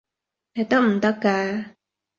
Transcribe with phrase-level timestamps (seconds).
[0.55, 1.75] 你得唔得㗎？